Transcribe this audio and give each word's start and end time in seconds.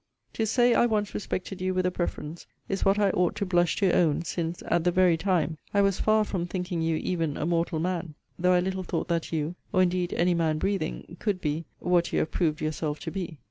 To 0.33 0.47
say 0.47 0.73
I 0.73 0.87
once 0.87 1.13
respected 1.13 1.61
you 1.61 1.75
with 1.75 1.85
a 1.85 1.91
preference, 1.91 2.47
is 2.67 2.83
what 2.83 2.97
I 2.97 3.11
ought 3.11 3.35
to 3.35 3.45
blush 3.45 3.75
to 3.75 3.91
own, 3.95 4.23
since, 4.23 4.63
at 4.65 4.83
the 4.83 4.89
very 4.89 5.15
time, 5.15 5.59
I 5.75 5.81
was 5.83 5.99
far 5.99 6.23
from 6.25 6.47
thinking 6.47 6.81
you 6.81 6.95
even 6.95 7.37
a 7.37 7.45
mortal 7.45 7.77
man; 7.77 8.15
though 8.39 8.53
I 8.53 8.61
little 8.61 8.81
thought 8.81 9.09
that 9.09 9.31
you, 9.31 9.53
or 9.71 9.83
indeed 9.83 10.11
any 10.15 10.33
man 10.33 10.57
breathing, 10.57 11.17
could 11.19 11.39
be 11.39 11.65
what 11.77 12.11
you 12.11 12.17
have 12.17 12.31
proved 12.31 12.61
yourself 12.61 12.99
to 13.01 13.11
be. 13.11 13.37